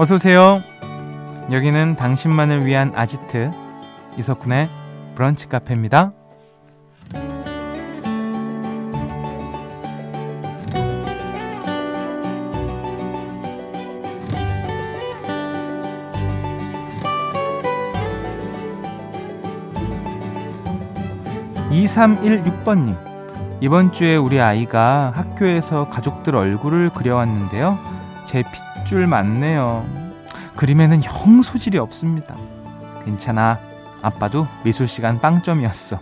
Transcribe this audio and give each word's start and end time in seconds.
어서 0.00 0.14
오세요. 0.14 0.62
여기는 1.52 1.94
당신만을 1.96 2.64
위한 2.64 2.90
아지트 2.94 3.50
이석훈의 4.16 4.70
브런치 5.14 5.50
카페입니다. 5.50 6.14
2316번님. 21.72 22.96
이번 23.60 23.92
주에 23.92 24.16
우리 24.16 24.40
아이가 24.40 25.12
학교에서 25.14 25.90
가족들 25.90 26.34
얼굴을 26.34 26.88
그려왔는데요. 26.88 27.78
제핏 28.24 28.69
줄 28.90 29.06
맞네요. 29.06 29.86
그림에는 30.56 31.00
형 31.04 31.42
소질이 31.42 31.78
없습니다. 31.78 32.34
괜찮아. 33.04 33.60
아빠도 34.02 34.48
미술 34.64 34.88
시간 34.88 35.20
빵점이었어. 35.20 36.00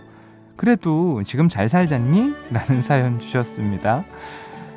그래도 0.55 1.21
지금 1.21 1.49
잘 1.49 1.69
살잖니? 1.69 2.33
라는 2.49 2.81
사연 2.81 3.19
주셨습니다. 3.19 4.05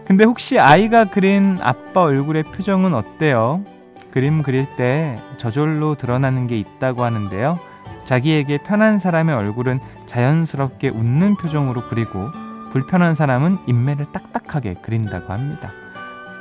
근데 0.07 0.25
혹시 0.25 0.59
아이가 0.59 1.07
그린 1.07 1.59
아빠 1.63 2.03
얼굴의 2.03 2.43
표정은 2.43 2.93
어때요? 2.93 3.65
그림 4.11 4.43
그릴 4.43 4.67
때 4.77 5.19
저절로 5.39 5.95
드러나는 5.95 6.47
게 6.47 6.59
있다고 6.59 7.05
하는데요. 7.05 7.59
자기에게 8.05 8.59
편한 8.59 8.99
사람의 8.99 9.35
얼굴은 9.35 9.81
자연스럽게 10.05 10.91
웃는 10.91 11.37
표정으로 11.37 11.85
그리고 11.89 12.29
불편한 12.73 13.15
사람은 13.15 13.61
인매를 13.67 14.13
딱딱하게 14.13 14.75
그린다고 14.83 15.33
합니다. 15.33 15.73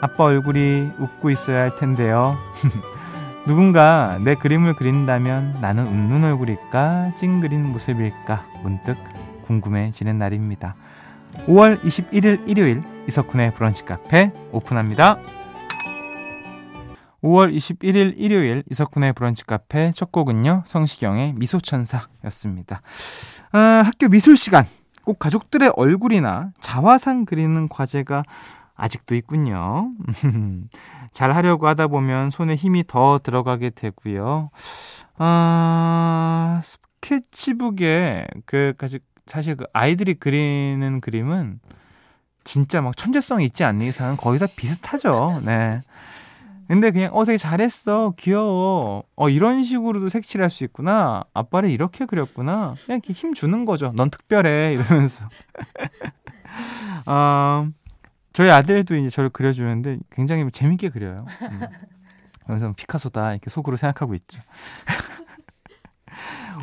아빠 0.02 0.26
얼굴이 0.26 0.92
웃고 1.00 1.30
있어야 1.30 1.62
할 1.62 1.76
텐데요. 1.76 2.38
누군가 3.46 4.20
내 4.24 4.36
그림을 4.36 4.76
그린다면 4.76 5.60
나는 5.62 5.88
웃는 5.88 6.24
얼굴일까, 6.24 7.14
찡그린 7.16 7.66
모습일까 7.72 8.46
문득 8.64 8.98
궁금해지는 9.46 10.18
날입니다. 10.18 10.76
5월 11.48 11.82
21일 11.82 12.48
일요일 12.48 12.84
이석훈의 13.08 13.54
브런치 13.54 13.86
카페 13.86 14.32
오픈합니다. 14.52 15.18
5월 17.24 17.56
21일 17.56 18.14
일요일 18.18 18.64
이석훈의 18.70 19.14
브런치 19.14 19.46
카페 19.46 19.92
첫 19.92 20.12
곡은요. 20.12 20.64
성시경의 20.66 21.34
미소천사였습니다. 21.38 22.82
아, 23.52 23.60
학교 23.86 24.08
미술 24.08 24.36
시간 24.36 24.66
꼭 25.04 25.20
가족들의 25.20 25.74
얼굴이나 25.76 26.52
자화상 26.60 27.26
그리는 27.26 27.68
과제가 27.70 28.24
아직도 28.76 29.16
있군요. 29.16 29.92
잘 31.12 31.32
하려고 31.34 31.68
하다 31.68 31.88
보면 31.88 32.30
손에 32.30 32.56
힘이 32.56 32.84
더 32.86 33.20
들어가게 33.20 33.72
되고요. 33.72 34.50
아, 35.18 36.60
스케치북에 36.64 38.28
그 38.46 38.74
사실 39.26 39.56
그 39.56 39.66
아이들이 39.74 40.16
그리는 40.16 41.02
그림은 41.02 41.60
진짜 42.44 42.82
막 42.82 42.98
천재성이 42.98 43.46
있지 43.46 43.64
않는 43.64 43.86
이상은 43.86 44.18
거의 44.18 44.40
다 44.40 44.48
비슷하죠. 44.56 45.42
네. 45.46 45.80
근데 46.68 46.92
그냥 46.92 47.14
어 47.14 47.26
되게 47.26 47.38
잘했어 47.38 48.14
귀여워 48.18 49.04
어 49.18 49.30
이런 49.30 49.66
식으로도 49.66 50.08
색칠할 50.08 50.50
수 50.50 50.64
있구나 50.64 51.26
아빠를 51.34 51.70
이렇게 51.70 52.06
그렸구나 52.06 52.76
그냥 52.86 53.02
이렇게 53.04 53.12
힘 53.12 53.34
주는 53.34 53.66
거죠 53.66 53.92
넌 53.94 54.10
특별해 54.10 54.72
이러면서 54.72 55.28
어, 57.08 57.68
저희 58.34 58.50
아들도 58.50 58.96
이제 58.96 59.10
저를 59.10 59.30
그려주는데 59.30 60.00
굉장히 60.12 60.50
재밌게 60.52 60.90
그려요 60.90 61.26
음. 61.42 61.62
그래서 62.48 62.74
피카소다 62.76 63.32
이렇게 63.32 63.50
속으로 63.50 63.78
생각하고 63.78 64.14
있죠 64.16 64.40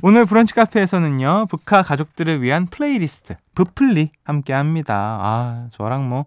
오늘 0.02 0.26
브런치 0.26 0.54
카페에서는요, 0.54 1.46
브카 1.50 1.82
가족들을 1.82 2.40
위한 2.42 2.66
플레이리스트, 2.66 3.34
부플리 3.54 4.10
함께 4.24 4.52
합니다. 4.52 5.18
아, 5.20 5.66
저랑 5.72 6.08
뭐, 6.08 6.24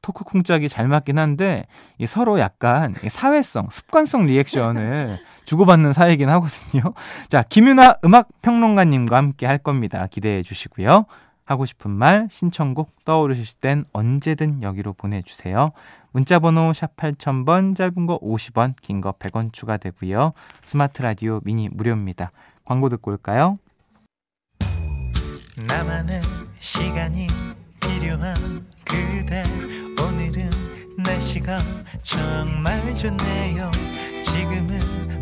talk 0.00 0.24
쿵짝이 0.24 0.68
잘 0.68 0.88
맞긴 0.88 1.18
한데 1.18 1.66
이 1.98 2.06
서로 2.06 2.40
약간 2.40 2.94
사회성, 3.08 3.68
습관성 3.70 4.26
리액션을 4.26 5.20
주고받는 5.46 5.92
사이긴 5.92 6.28
하거든요. 6.28 6.92
자, 7.28 7.42
김윤하 7.42 7.98
음악 8.04 8.28
평론가님과 8.42 9.16
함께 9.16 9.46
할 9.46 9.58
겁니다. 9.58 10.08
기대해 10.10 10.42
주시고요. 10.42 11.06
하고 11.44 11.64
싶은 11.64 11.90
말, 11.90 12.28
신청곡 12.30 13.04
떠오르실 13.04 13.60
땐 13.60 13.84
언제든 13.92 14.62
여기로 14.62 14.92
보내주세요. 14.94 15.72
문자번호 16.12 16.72
샵 16.72 16.94
8000번, 16.96 17.74
짧은 17.76 18.06
거 18.06 18.18
50원, 18.20 18.74
긴 18.80 19.00
거 19.00 19.12
100원 19.12 19.52
추가되고요. 19.52 20.32
스마트 20.62 21.02
라디오 21.02 21.40
미니 21.44 21.68
무료입니다. 21.68 22.30
광고 22.64 22.88
듣고 22.88 23.10
올까요? 23.10 23.58
나만의 25.66 26.20
시간이 26.60 27.26
필요한 27.80 28.34
그대 28.84 29.42
오늘은 30.02 30.50
날씨가 30.98 31.58
정말 32.02 32.94
좋네요 32.94 33.70
지금은 34.22 35.21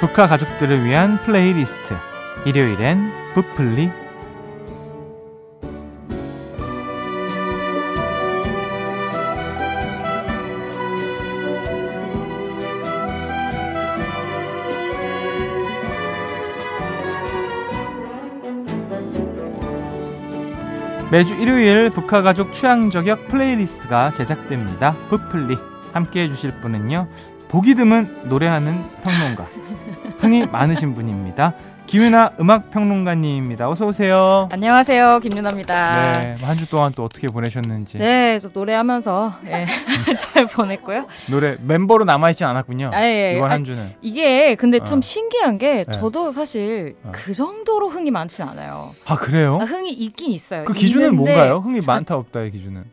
브카 0.00 0.28
가족들을 0.28 0.82
위한 0.84 1.20
플레이리스트 1.22 1.94
일요일엔 2.46 3.12
브플리 3.34 3.90
매주 21.10 21.34
일요일 21.34 21.90
브카 21.90 22.22
가족 22.22 22.54
취향 22.54 22.88
저격 22.88 23.26
플레이리스트가 23.28 24.12
제작됩니다. 24.12 24.96
브플리 25.08 25.58
함께 25.92 26.22
해주실 26.22 26.60
분은요. 26.60 27.08
보기 27.48 27.74
드문 27.74 28.28
노래하는 28.28 28.80
평론가 29.02 29.59
흥이 30.30 30.46
많으신 30.46 30.94
분입니다. 30.94 31.54
김윤아 31.86 32.34
음악 32.38 32.70
평론가님입니다. 32.70 33.68
어서 33.68 33.84
오세요. 33.86 34.48
안녕하세요, 34.52 35.18
김윤아입니다. 35.18 36.02
네, 36.20 36.34
한 36.40 36.56
주 36.56 36.70
동안 36.70 36.92
또 36.94 37.02
어떻게 37.02 37.26
보내셨는지. 37.26 37.98
네, 37.98 38.38
저 38.38 38.48
노래하면서 38.52 39.32
네, 39.42 39.66
잘 40.16 40.46
보냈고요. 40.46 41.06
노래 41.32 41.56
멤버로 41.60 42.04
남아있진 42.04 42.46
않았군요. 42.46 42.92
아, 42.94 43.02
예, 43.02 43.32
예. 43.32 43.36
이번 43.38 43.50
한 43.50 43.64
주는. 43.64 43.82
이게 44.02 44.54
근데 44.54 44.78
참 44.84 44.98
어. 44.98 45.00
신기한 45.02 45.58
게 45.58 45.82
네. 45.82 45.92
저도 45.92 46.30
사실 46.30 46.94
어. 47.02 47.10
그 47.12 47.34
정도로 47.34 47.88
흥이 47.88 48.12
많진 48.12 48.44
않아요. 48.44 48.92
아 49.06 49.16
그래요? 49.16 49.58
아, 49.60 49.64
흥이 49.64 49.90
있긴 49.90 50.30
있어요. 50.30 50.64
그 50.64 50.72
기준은 50.72 51.06
있는데, 51.10 51.32
뭔가요? 51.34 51.56
흥이 51.58 51.80
많다 51.80 52.14
없다의 52.14 52.52
기준은? 52.52 52.84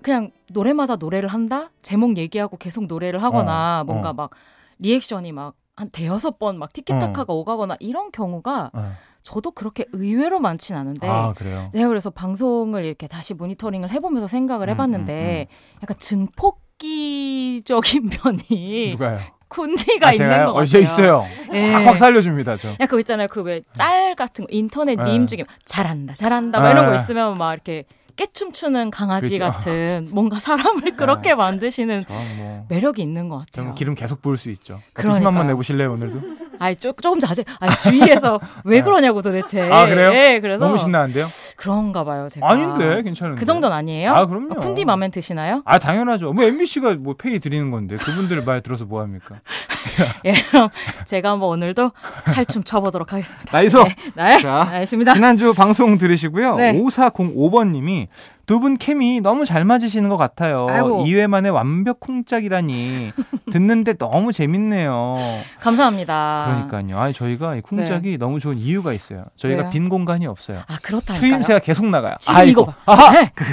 그냥 0.00 0.30
노래마다 0.48 0.96
노래를 0.96 1.28
한다? 1.28 1.68
제목 1.82 2.16
얘기하고 2.16 2.56
계속 2.56 2.86
노래를 2.86 3.22
하거나 3.22 3.80
어, 3.82 3.84
뭔가 3.84 4.10
어. 4.10 4.12
막 4.14 4.30
리액션이 4.78 5.32
막 5.32 5.52
한 5.76 5.88
대여섯 5.90 6.38
번 6.38 6.56
막 6.58 6.72
티키타카가 6.72 7.32
어. 7.32 7.36
오가거나 7.36 7.76
이런 7.80 8.10
경우가 8.12 8.70
어. 8.72 8.92
저도 9.22 9.52
그렇게 9.52 9.84
의외로 9.92 10.40
많진 10.40 10.74
않은데 10.76 11.06
아, 11.08 11.32
그래요? 11.34 11.68
제가 11.72 11.88
그래서 11.88 12.10
방송을 12.10 12.84
이렇게 12.84 13.06
다시 13.06 13.34
모니터링을 13.34 13.90
해보면서 13.90 14.26
생각을 14.26 14.68
음, 14.68 14.72
해봤는데 14.72 15.46
음, 15.48 15.52
음, 15.52 15.78
약간 15.82 15.96
증폭기적인 15.98 18.10
면이 18.24 18.90
누가요? 18.92 19.18
군디가 19.48 20.08
아, 20.08 20.12
있는 20.12 20.28
것 20.46 20.54
같아요. 20.54 20.56
어, 20.56 20.62
있어요. 20.62 21.24
네. 21.50 21.72
확확 21.72 21.96
살려줍니다, 21.98 22.56
저. 22.56 22.70
약간 22.70 22.88
그 22.88 22.98
있잖아요. 23.00 23.28
그 23.28 23.42
왜 23.42 23.60
짤 23.74 24.14
같은 24.14 24.44
거 24.46 24.48
인터넷 24.50 24.96
네. 24.96 25.04
밈 25.04 25.26
중에 25.26 25.44
잘한다, 25.66 26.14
잘한다, 26.14 26.60
막 26.60 26.70
이런 26.70 26.86
거 26.86 26.92
네. 26.92 26.96
있으면 26.98 27.36
막 27.38 27.52
이렇게 27.52 27.84
깨춤추는 28.16 28.90
강아지 28.90 29.38
그렇죠. 29.38 29.52
같은 29.58 30.08
뭔가 30.12 30.38
사람을 30.38 30.82
네. 30.84 30.90
그렇게 30.92 31.34
만드시는 31.34 32.04
뭐 32.08 32.66
매력이 32.68 33.02
있는 33.02 33.28
것 33.28 33.38
같아요. 33.38 33.74
기름 33.74 33.94
계속 33.94 34.22
부을 34.22 34.36
수 34.36 34.50
있죠. 34.50 34.80
그러니까 34.92 35.20
힘한번 35.20 35.46
내보실래요 35.48 35.92
오늘도? 35.92 36.20
아니 36.62 36.76
조, 36.76 36.92
조금 36.92 37.18
자제. 37.18 37.44
아니 37.58 37.76
주위에서 37.76 38.38
왜 38.64 38.76
네. 38.76 38.82
그러냐고 38.84 39.20
도대체. 39.20 39.62
아 39.68 39.84
그래요? 39.86 40.12
네, 40.12 40.38
그래서 40.38 40.64
너무 40.64 40.78
신나는데요. 40.78 41.26
그런가 41.56 42.04
봐요, 42.04 42.28
제가. 42.28 42.48
아닌데, 42.48 43.02
괜찮은데. 43.02 43.40
그 43.40 43.44
정도는 43.44 43.76
아니에요? 43.76 44.14
아, 44.14 44.26
그럼요. 44.26 44.54
아, 44.54 44.64
쿤디 44.64 44.84
마음에 44.84 45.08
드시나요? 45.08 45.62
아, 45.64 45.80
당연하죠. 45.80 46.32
뭐 46.32 46.44
MBC가 46.44 46.94
뭐 46.94 47.14
pay 47.14 47.40
드리는 47.40 47.70
건데 47.72 47.96
그분들 47.96 48.42
말 48.44 48.60
들어서 48.60 48.84
뭐 48.84 49.00
합니까? 49.00 49.40
예, 50.24 50.34
그럼 50.50 50.68
제가 51.04 51.30
한번 51.32 51.48
오늘도 51.48 51.90
칼춤 52.24 52.62
춰보도록 52.62 53.12
하겠습니다. 53.12 53.50
nice. 53.50 53.76
네, 53.76 53.94
네, 54.14 54.38
자, 54.38 54.68
알겠습니다. 54.70 55.14
지난주 55.14 55.52
방송 55.54 55.98
들으시고요. 55.98 56.56
네. 56.56 56.72
5405번님이 56.74 58.06
두 58.52 58.60
분 58.60 58.76
케미 58.76 59.20
너무 59.22 59.46
잘 59.46 59.64
맞으시는 59.64 60.10
것 60.10 60.18
같아요. 60.18 60.66
아이고. 60.68 61.06
2회 61.06 61.26
만에 61.26 61.48
완벽 61.48 62.00
콩짝이라니 62.00 63.12
듣는데 63.50 63.94
너무 63.94 64.30
재밌네요. 64.30 65.16
감사합니다. 65.60 66.66
그러니까요. 66.68 67.00
아 67.00 67.10
저희가 67.12 67.56
이 67.56 67.60
콩짝이 67.62 68.18
너무 68.18 68.40
좋은 68.40 68.58
이유가 68.58 68.92
있어요. 68.92 69.24
저희가 69.36 69.62
왜요? 69.62 69.70
빈 69.70 69.88
공간이 69.88 70.26
없어요. 70.26 70.58
아, 70.68 70.76
그렇다니까요. 70.82 71.18
추임새가 71.18 71.58
계속 71.60 71.86
나가요. 71.86 72.14
지금 72.20 72.36
아이고. 72.36 72.74
아하! 72.84 73.12
네. 73.12 73.30
그, 73.34 73.44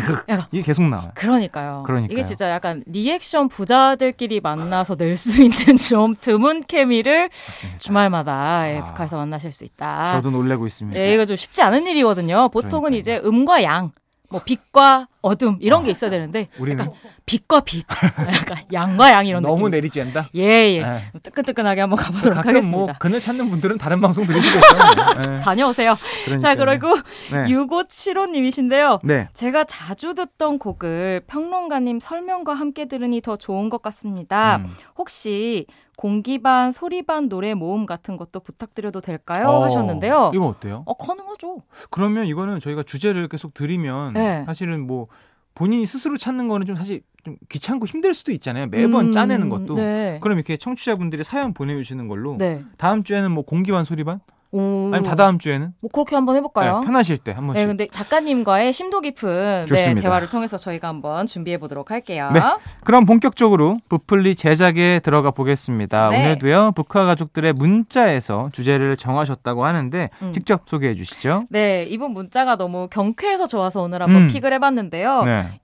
이게 0.51 0.63
계속 0.63 0.83
나와요. 0.83 1.11
그러니까요. 1.15 1.83
그러니까요. 1.85 2.13
이게 2.13 2.21
진짜 2.23 2.49
약간 2.51 2.83
리액션 2.85 3.47
부자들끼리 3.47 4.41
만나서 4.41 4.95
낼 4.95 5.15
수 5.15 5.41
있는 5.41 5.75
좀 5.77 6.15
드문 6.19 6.63
케미를 6.63 7.29
맞습니다. 7.29 7.79
주말마다 7.79 8.69
예, 8.69 8.79
아. 8.79 8.85
북한에서 8.85 9.15
만나실 9.17 9.53
수 9.53 9.63
있다. 9.63 10.07
저도 10.11 10.29
놀래고 10.31 10.67
있습니다. 10.67 10.99
예, 10.99 11.13
이거 11.13 11.23
좀 11.25 11.35
쉽지 11.37 11.61
않은 11.61 11.87
일이거든요. 11.87 12.49
보통은 12.49 12.91
그러니까요. 12.91 12.99
이제 12.99 13.21
음과 13.25 13.63
양, 13.63 13.91
뭐 14.31 14.41
빛과 14.43 15.07
어둠 15.21 15.57
이런 15.59 15.83
게 15.83 15.91
있어야 15.91 16.09
되는데 16.09 16.47
우리는 16.59 16.79
약간 16.79 16.93
빛과 17.25 17.61
빛, 17.61 17.83
약간 18.31 18.57
양과 18.71 19.11
양 19.11 19.25
이런 19.25 19.41
너무 19.41 19.69
느낌. 19.69 19.89
내리쬐다. 19.89 20.27
예, 20.35 20.41
예. 20.41 20.81
네. 20.81 21.11
뜨끈뜨끈하게 21.23 21.81
한번 21.81 21.97
가보도록 21.97 22.35
가끔 22.35 22.49
하겠습니다. 22.49 22.77
뭐 22.77 22.87
그늘 22.99 23.19
찾는 23.19 23.49
분들은 23.49 23.77
다른 23.77 23.99
방송 24.01 24.25
들으시고 24.25 24.59
있어요. 24.59 25.21
네. 25.37 25.39
다녀오세요. 25.41 25.93
자, 26.39 26.55
그러니까요. 26.55 26.79
그리고 26.79 26.95
네. 27.31 27.45
6575님이신데요. 27.47 28.99
네. 29.03 29.27
제가 29.33 29.63
자주 29.65 30.13
듣던 30.13 30.59
곡을 30.59 31.23
평론가님 31.27 31.99
설명과 31.99 32.53
함께 32.53 32.85
들으니 32.85 33.21
더 33.21 33.35
좋은 33.35 33.69
것 33.69 33.81
같습니다. 33.81 34.57
음. 34.57 34.75
혹시 34.97 35.65
공기 35.99 36.41
반 36.41 36.71
소리 36.71 37.01
반 37.01 37.27
노래 37.27 37.53
모음 37.53 37.85
같은 37.85 38.15
것도 38.15 38.39
부탁드려도 38.39 39.01
될까요? 39.01 39.49
어, 39.49 39.65
하셨는데요. 39.65 40.31
이거 40.33 40.45
어때요? 40.47 40.83
어 40.85 40.93
가능하죠. 40.93 41.57
그러면 41.89 42.25
이거는 42.25 42.61
저희가 42.61 42.83
주제를 42.83 43.27
계속 43.27 43.53
드리면 43.53 44.13
네. 44.13 44.45
사실은 44.45 44.87
뭐 44.87 45.07
본인이 45.55 45.85
스스로 45.85 46.15
찾는 46.15 46.47
거는 46.47 46.65
좀 46.65 46.77
사실 46.77 47.01
좀 47.25 47.35
귀찮고 47.49 47.85
힘들 47.85 48.13
수도 48.13 48.31
있잖아요. 48.31 48.67
매번 48.67 49.07
음, 49.07 49.11
짜내는 49.11 49.49
것도. 49.49 49.75
네. 49.75 50.19
그럼 50.21 50.37
이렇게 50.37 50.55
청취자분들이 50.55 51.25
사연 51.25 51.53
보내주시는 51.53 52.07
걸로 52.07 52.37
네. 52.37 52.63
다음 52.77 53.03
주에는 53.03 53.29
뭐 53.33 53.43
공기 53.43 53.73
반 53.73 53.83
소리 53.83 54.05
반 54.05 54.21
오. 54.51 54.59
아니면 54.91 55.03
다다음 55.03 55.37
주에는 55.37 55.73
뭐 55.79 55.91
그렇게 55.93 56.15
한번 56.15 56.35
해볼까요? 56.35 56.79
네, 56.79 56.85
편하실 56.87 57.17
때 57.19 57.31
한 57.33 57.45
번씩. 57.45 57.61
네, 57.61 57.67
근데 57.67 57.87
작가님과의 57.87 58.73
심도 58.73 58.99
깊은 59.01 59.67
네. 59.69 59.95
대화를 59.95 60.29
통해서 60.29 60.57
저희가 60.57 60.87
한번 60.87 61.27
준비해 61.27 61.57
보도록 61.57 61.91
할게요. 61.91 62.31
네. 62.33 62.39
그럼 62.83 63.05
본격적으로 63.05 63.75
브플리 63.89 64.35
제작에 64.35 65.01
들어가 65.03 65.29
보겠습니다. 65.31 66.09
네. 66.09 66.23
오늘도요 66.25 66.71
브카 66.75 67.05
가족들의 67.05 67.53
문자에서 67.53 68.49
주제를 68.51 68.97
정하셨다고 68.97 69.65
하는데 69.65 70.09
음. 70.23 70.31
직접 70.33 70.63
소개해 70.65 70.95
주시죠. 70.95 71.45
네, 71.49 71.83
이분 71.83 72.11
문자가 72.11 72.55
너무 72.55 72.87
경쾌해서 72.89 73.45
좋아서 73.47 73.81
오늘 73.81 74.01
한번 74.01 74.23
음. 74.23 74.27
pick을 74.29 74.51
해봤는데요. 74.53 75.23
네. 75.25 75.59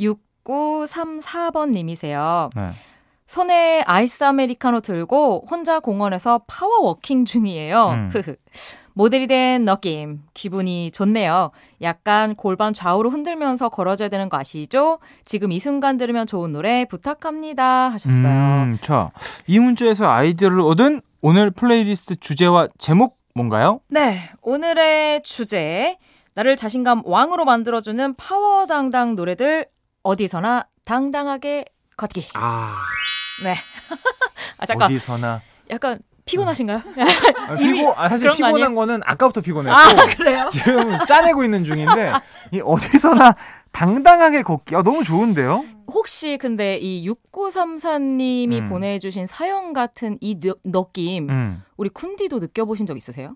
6934번 0.45 1.71
님이세요. 1.71 2.49
네. 3.27 3.33
손에 3.35 3.83
아이스 3.87 4.23
아메리카노 4.23 4.81
들고 4.81 5.45
혼자 5.49 5.79
공원에서 5.79 6.41
파워워킹 6.47 7.25
중이에요. 7.25 7.89
음. 7.89 8.09
모델이 8.93 9.27
된 9.27 9.65
느낌. 9.65 10.21
기분이 10.33 10.89
좋네요. 10.91 11.51
약간 11.81 12.35
골반 12.35 12.71
좌우로 12.71 13.09
흔들면서 13.09 13.67
걸어줘야 13.69 14.07
되는 14.07 14.29
거 14.29 14.37
아시죠? 14.37 14.99
지금 15.25 15.51
이 15.51 15.59
순간 15.59 15.97
들으면 15.97 16.25
좋은 16.25 16.51
노래 16.51 16.85
부탁합니다. 16.85 17.89
하셨어요. 17.89 18.23
음, 18.25 18.77
자, 18.81 19.09
이 19.47 19.59
문자에서 19.59 20.07
아이디어를 20.09 20.61
얻은 20.61 21.01
오늘 21.21 21.51
플레이리스트 21.51 22.15
주제와 22.17 22.69
제목 22.77 23.17
뭔가요? 23.33 23.81
네, 23.89 24.29
오늘의 24.41 25.23
주제. 25.23 25.97
나를 26.35 26.55
자신감 26.55 27.01
왕으로 27.05 27.43
만들어주는 27.43 28.13
파워 28.15 28.65
당당 28.65 29.15
노래들 29.15 29.67
어디서나 30.03 30.67
당당하게 30.85 31.65
걷기. 31.97 32.27
아, 32.33 32.75
네. 33.43 33.55
아, 34.57 34.65
잠깐. 34.65 34.87
어디서나 34.87 35.41
약간 35.69 35.99
피곤하신가요? 36.25 36.77
아, 37.47 37.53
이미 37.59 37.73
피고 37.73 37.93
아, 37.95 38.09
사실 38.09 38.25
그런 38.25 38.37
거 38.37 38.45
피곤한 38.47 38.75
거는 38.75 39.01
아까부터 39.05 39.41
피곤했고 39.41 39.77
아, 39.77 39.85
그래요? 40.17 40.49
지금 40.53 41.05
짜내고 41.05 41.43
있는 41.43 41.63
중인데 41.63 42.13
이 42.51 42.61
어디서나 42.63 43.35
당당하게 43.71 44.41
걷기 44.41 44.75
아, 44.75 44.81
너무 44.81 45.03
좋은데요? 45.03 45.63
혹시 45.87 46.37
근데 46.41 46.77
이 46.77 47.07
6934님이 47.07 48.59
음. 48.59 48.69
보내주신 48.69 49.25
사연 49.27 49.73
같은 49.73 50.17
이 50.19 50.39
느, 50.39 50.53
느낌, 50.63 51.29
음, 51.29 51.63
우리 51.77 51.89
쿤디도 51.89 52.39
느껴보신 52.39 52.85
적 52.87 52.97
있으세요? 52.97 53.35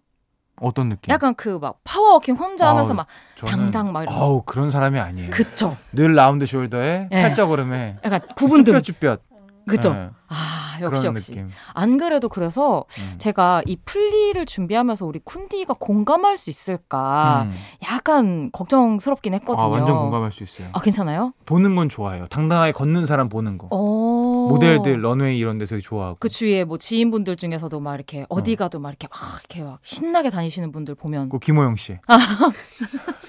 어떤 0.61 0.89
느낌? 0.89 1.11
약간 1.13 1.35
그 1.35 1.57
막 1.59 1.79
파워워킹 1.83 2.35
혼자 2.35 2.65
아우, 2.65 2.71
하면서 2.71 2.93
막 2.93 3.07
당당 3.45 3.93
막 3.93 4.03
이런 4.03 4.13
거. 4.15 4.19
아우 4.21 4.41
그런 4.43 4.69
사람이 4.71 4.99
아니에요. 4.99 5.29
그쵸. 5.31 5.77
늘 5.93 6.15
round 6.15 6.43
shoulder에 6.45 7.07
예. 7.11 7.21
팔자 7.21 7.45
걸음에 7.45 7.97
약간 8.03 8.19
굽은 8.35 8.54
등. 8.54 8.73
쭈뼛쭈뼛 8.81 9.21
그쵸. 9.67 9.89
예, 9.89 10.09
아, 10.27 10.79
역시 10.81 11.05
역시. 11.07 11.31
느낌. 11.31 11.49
안 11.73 11.97
그래도 11.97 12.29
그래서 12.29 12.85
음. 12.97 13.15
제가 13.17 13.61
이 13.65 13.75
플리를 13.85 14.43
준비하면서 14.45 15.05
우리 15.05 15.19
쿤디가 15.19 15.77
공감할 15.79 16.37
수 16.37 16.49
있을까 16.49 17.43
음. 17.43 17.51
약간 17.83 18.49
걱정스럽긴 18.51 19.33
했거든요. 19.35 19.63
아 19.63 19.67
완전 19.67 19.97
공감할 19.97 20.31
수 20.31 20.43
있어요. 20.43 20.67
아, 20.73 20.79
괜찮아요? 20.81 21.33
보는 21.45 21.75
건 21.75 21.89
좋아요. 21.89 22.25
당당하게 22.27 22.71
걷는 22.71 23.05
사람 23.05 23.29
보는 23.29 23.57
거. 23.57 23.67
어. 23.71 24.47
모델들 24.49 25.01
런웨이 25.01 25.37
이런 25.37 25.57
데 25.57 25.65
되게 25.65 25.81
좋아하고. 25.81 26.17
그 26.19 26.29
주위에 26.29 26.63
뭐 26.63 26.77
지인분들 26.77 27.35
중에서도 27.35 27.79
막 27.79 27.95
이렇게 27.95 28.25
어디 28.29 28.55
가도 28.55 28.79
막 28.79 28.89
이렇게 28.89 29.07
막 29.07 29.19
이렇게 29.39 29.63
막 29.63 29.79
신나게 29.83 30.29
다니시는 30.29 30.71
분들 30.71 30.95
보면 30.95 31.29
그 31.29 31.39
김호영 31.39 31.75
씨. 31.75 31.95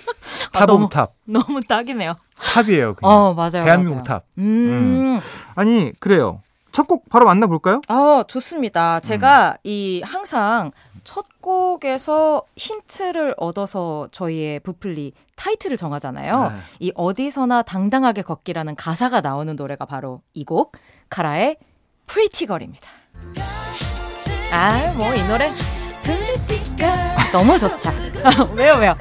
아, 0.53 0.59
top 0.61 0.67
너무- 0.67 0.85
of 0.85 0.95
top. 0.95 1.12
너무 1.25 1.61
딱이네요. 1.61 2.15
top이에요. 2.37 2.95
그냥. 2.95 3.13
어, 3.17 3.35
맞아요. 3.35 3.65
대한민국 3.65 3.95
맞아요. 3.95 4.05
top. 4.05 4.25
음. 4.39 5.21
아니 5.55 5.93
그래요. 6.01 6.37
첫 6.73 6.87
곡 6.87 7.09
바로 7.09 7.27
만나볼까요? 7.27 7.81
아, 7.89 8.23
좋습니다. 8.29 9.01
제가 9.01 9.57
이 9.65 10.03
항상 10.05 10.71
첫 11.03 11.27
곡에서 11.41 12.43
힌트를 12.57 13.35
얻어서 13.39 14.07
저희의 14.12 14.61
브플리 14.61 15.12
타이틀을 15.37 15.77
정하잖아요. 15.77 16.50
네. 16.50 16.57
이 16.79 16.93
어디서나 16.95 17.62
당당하게 17.62 18.23
걷기라는 18.23 18.77
가사가 18.77 19.21
나오는 19.21 19.57
노래가 19.57 19.85
바로 19.85 20.21
이 20.35 20.45
곡 20.45 20.73
카라의 21.09 21.57
Pretty 22.07 22.35
Girl입니다. 22.35 22.88
아, 24.53 24.93
뭐 24.97 25.15
이 25.15 25.23
노래 25.27 25.50
너무 27.33 27.59
좋죠. 27.59 27.91
왜요, 28.57 28.75
왜요? 28.77 28.95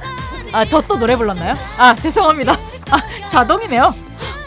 아, 0.52 0.64
저 0.64 0.80
또 0.82 0.98
노래 0.98 1.14
불렀나요? 1.16 1.54
아, 1.78 1.94
죄송합니다. 1.94 2.52
아, 2.90 3.28
자동이네요. 3.28 3.94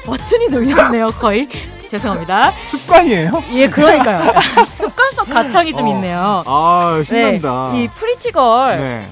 버튼이 0.05 0.47
눌렸네요, 0.47 1.07
거의. 1.19 1.47
죄송합니다. 1.87 2.51
습관이에요? 2.51 3.43
예, 3.53 3.69
그러니까요. 3.69 4.33
습관성 4.67 5.25
가창이 5.27 5.73
좀 5.73 5.85
어. 5.87 5.89
있네요. 5.93 6.43
아 6.47 7.01
네, 7.07 7.39
이 7.75 7.87
Pretty 7.87 8.41
Girl 8.41 8.77
네. 8.79 9.07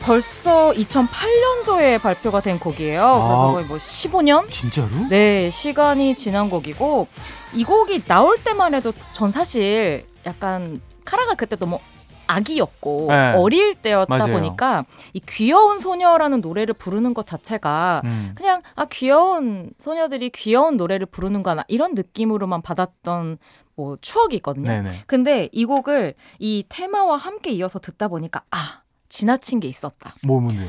벌써 0.00 0.72
2008년도에 0.72 2.02
발표가 2.02 2.40
된 2.40 2.58
곡이에요. 2.58 3.00
그래서 3.00 3.48
아. 3.48 3.52
거의 3.52 3.64
뭐 3.66 3.78
15년? 3.78 4.50
진짜로? 4.50 4.88
네, 5.08 5.48
시간이 5.50 6.16
지난 6.16 6.50
곡이고 6.50 7.06
이 7.54 7.62
곡이 7.64 8.02
나올 8.04 8.36
때만 8.36 8.74
해도 8.74 8.92
전 9.12 9.30
사실 9.30 10.04
약간 10.26 10.80
카라가 11.04 11.34
그때 11.34 11.54
너무 11.56 11.78
아기였고 12.26 13.06
네. 13.08 13.32
어릴 13.36 13.74
때였다 13.74 14.16
맞아요. 14.16 14.32
보니까 14.32 14.84
이 15.12 15.20
귀여운 15.28 15.78
소녀라는 15.78 16.40
노래를 16.40 16.74
부르는 16.74 17.14
것 17.14 17.26
자체가 17.26 18.02
음. 18.04 18.32
그냥 18.34 18.62
아 18.74 18.86
귀여운 18.86 19.70
소녀들이 19.78 20.30
귀여운 20.30 20.76
노래를 20.76 21.06
부르는구나 21.06 21.64
이런 21.68 21.94
느낌으로만 21.94 22.62
받았던 22.62 23.38
뭐 23.76 23.96
추억이 24.00 24.36
있거든요. 24.36 24.68
네네. 24.68 25.02
근데 25.06 25.48
이 25.52 25.64
곡을 25.64 26.14
이 26.38 26.64
테마와 26.68 27.16
함께 27.16 27.50
이어서 27.52 27.78
듣다 27.78 28.08
보니까 28.08 28.42
아 28.50 28.82
지나친 29.08 29.60
게 29.60 29.68
있었다. 29.68 30.14
뭐 30.22 30.40
뭔데? 30.40 30.68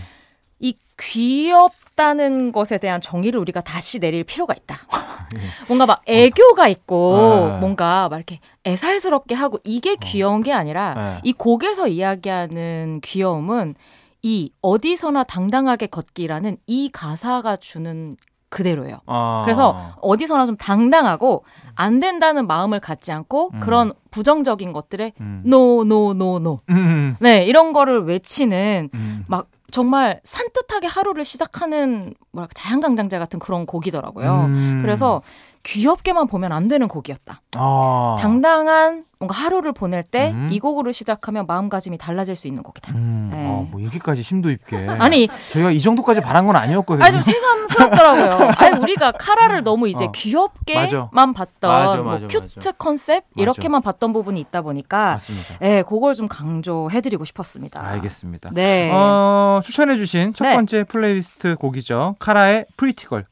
이 0.60 0.78
귀엽다는 0.98 2.52
것에 2.52 2.78
대한 2.78 3.02
정의를 3.02 3.40
우리가 3.40 3.62
다시 3.62 4.00
내릴 4.00 4.24
필요가 4.24 4.54
있다. 4.54 4.78
뭔가 5.68 5.86
막 5.86 6.02
애교가 6.06 6.68
있고 6.70 7.50
네. 7.52 7.60
뭔가 7.60 8.08
막 8.10 8.18
이렇게 8.18 8.40
애살스럽게 8.66 9.36
하고 9.36 9.60
이게 9.64 9.96
귀여운 9.96 10.42
게 10.42 10.54
아니라 10.54 10.94
네. 10.94 11.20
이 11.24 11.34
곡에서 11.34 11.88
이야기하는 11.88 13.02
귀여움은 13.04 13.76
이 14.22 14.52
어디서나 14.62 15.24
당당하게 15.24 15.88
걷기라는 15.88 16.58
이 16.66 16.90
가사가 16.92 17.58
주는 17.58 18.18
그대로예요. 18.50 19.00
아. 19.06 19.42
그래서 19.44 19.94
어디서나 20.02 20.46
좀 20.46 20.56
당당하고 20.56 21.44
안 21.76 22.00
된다는 22.00 22.48
마음을 22.48 22.80
갖지 22.80 23.12
않고 23.12 23.52
음. 23.54 23.60
그런 23.60 23.92
부정적인 24.12 24.72
것들에 24.72 25.12
음. 25.20 25.42
no 25.44 26.40
no 26.40 26.46
no 26.46 26.52
no. 26.52 26.62
음. 26.70 27.18
네, 27.20 27.44
이런 27.44 27.74
거를 27.74 28.06
외치는 28.06 28.90
음. 28.94 29.26
막 29.28 29.48
정말 29.76 30.22
산뜻하게 30.24 30.88
하루를 30.88 31.26
시작하는 31.26 32.14
뭐랄까 32.32 32.54
자연강장제 32.56 33.20
같은 33.20 33.40
그런 33.40 33.66
곡이더라고요. 33.66 34.46
음. 34.46 34.80
그래서 34.82 35.22
귀엽게만 35.66 36.28
보면 36.28 36.52
안 36.52 36.68
되는 36.68 36.88
곡이었다. 36.88 37.42
아. 37.56 38.18
당당한 38.20 39.04
뭔가 39.18 39.36
하루를 39.36 39.72
보낼 39.72 40.04
때이 40.04 40.32
음. 40.32 40.60
곡으로 40.62 40.92
시작하면 40.92 41.48
마음가짐이 41.48 41.98
달라질 41.98 42.36
수 42.36 42.48
있는 42.48 42.62
곡이다. 42.62 42.94
음. 42.94 43.30
네. 43.34 43.48
아, 43.48 43.66
뭐 43.72 43.82
이렇게까지 43.82 44.22
심도 44.22 44.52
있게. 44.52 44.88
아니 44.88 45.28
저희가 45.52 45.72
이 45.72 45.80
정도까지 45.80 46.22
바란 46.22 46.46
건 46.46 46.56
아니었거든요. 46.56 47.06
아좀 47.06 47.22
새삼스럽더라고요. 47.22 48.52
아니 48.58 48.80
우리가 48.80 49.14
카라를 49.14 49.64
너무 49.64 49.90
이제 49.90 50.06
어. 50.06 50.12
귀엽게만 50.12 51.10
맞아. 51.12 51.34
봤던 51.34 51.72
맞아, 51.72 52.02
뭐 52.02 52.14
맞아, 52.14 52.28
cute 52.28 52.74
컨셉 52.78 53.24
이렇게만 53.36 53.82
봤던 53.82 54.14
부분이 54.14 54.40
있다 54.42 54.62
보니까 54.62 55.14
맞습니다. 55.14 55.58
네, 55.60 55.82
그걸 55.82 56.14
좀 56.14 56.28
강조해드리고 56.28 57.26
싶었습니다. 57.26 57.84
알겠습니다. 57.84 58.52
네. 58.54 58.92
어, 58.94 59.62
추천해주신 59.64 60.34
첫 60.34 60.46
네. 60.46 60.56
번째 60.56 60.84
플레이리스트 60.84 61.56
곡이죠. 61.56 62.16
카라의 62.20 62.66
Pretty 62.78 63.04
Girl. 63.04 63.26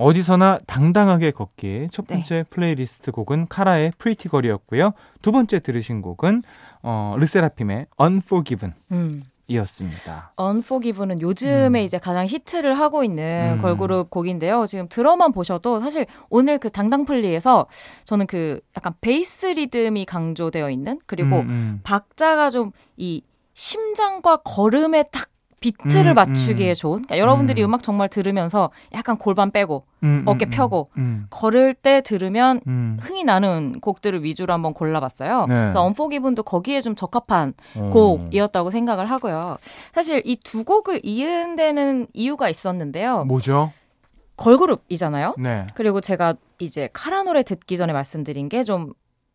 어디서나 0.00 0.58
당당하게 0.66 1.30
걷기 1.30 1.88
첫 1.90 2.06
네. 2.06 2.14
번째 2.14 2.34
네. 2.36 2.42
플레이리스트 2.44 3.12
곡은 3.12 3.48
카라의 3.48 3.92
Pretty 3.98 4.28
Girl이었고요. 4.28 4.92
두 5.22 5.32
번째 5.32 5.60
들으신 5.60 6.02
곡은 6.02 6.42
어, 6.82 7.14
르세라핌의 7.18 7.86
Unforgiven. 8.00 8.74
음. 8.92 9.24
이었습니다. 9.48 10.32
Unforgiven은 10.40 11.20
요즘에 11.20 11.80
음. 11.80 11.84
이제 11.84 11.98
가장 11.98 12.24
히트를 12.24 12.78
하고 12.78 13.02
있는 13.02 13.56
음. 13.56 13.62
걸그룹 13.62 14.08
곡인데요. 14.08 14.64
지금 14.66 14.86
들어만 14.88 15.32
보셔도 15.32 15.80
사실 15.80 16.06
오늘 16.28 16.58
그 16.58 16.70
당당 16.70 17.04
플리에서 17.04 17.66
저는 18.04 18.28
그 18.28 18.60
약간 18.76 18.94
베이스 19.00 19.46
리듬이 19.46 20.04
강조되어 20.04 20.70
있는 20.70 21.00
그리고 21.06 21.40
음, 21.40 21.48
음. 21.48 21.80
박자가 21.82 22.50
좀 22.50 22.70
이 22.96 23.22
심장과 23.54 24.38
걸음에 24.38 25.02
딱 25.10 25.28
비트를 25.60 26.12
음, 26.12 26.14
맞추기에 26.14 26.70
음. 26.70 26.74
좋은. 26.74 26.92
그러니까 27.02 27.18
여러분들이 27.18 27.62
음. 27.62 27.74
악 27.74 27.82
정말 27.82 28.08
들으면서 28.08 28.70
약간 28.94 29.16
골반 29.18 29.50
빼고 29.50 29.84
음, 30.02 30.06
음 30.06 30.22
어깨 30.26 30.46
음, 30.46 30.50
펴고 30.50 30.90
걸을 31.28 31.74
때 31.74 32.00
들으면 32.00 32.60
흥이 33.00 33.24
나는 33.24 33.80
곡들을 33.80 34.24
위주로 34.24 34.52
한번 34.54 34.72
골라봤어요. 34.74 35.46
네. 35.46 35.54
그래서 35.54 35.82
언포기분도 35.82 36.42
거기에 36.42 36.80
좀 36.80 36.94
적합한 36.94 37.52
오. 37.76 37.90
곡이었다고 37.90 38.70
생각을 38.70 39.06
하고요. 39.10 39.58
사실 39.92 40.22
이 40.24 40.36
두 40.42 40.64
곡을 40.64 41.00
이은 41.04 41.54
데는 41.56 42.06
이유가 42.14 42.48
있었는데요. 42.48 43.24
뭐죠? 43.24 43.72
걸그룹이잖아요. 44.36 45.34
네. 45.38 45.66
그리고 45.74 46.00
제가 46.00 46.34
이제 46.58 46.88
카라 46.94 47.22
노래 47.22 47.42
듣기 47.42 47.76
전에 47.76 47.92
말씀드린 47.92 48.48
게 48.48 48.64
좀 48.64 48.92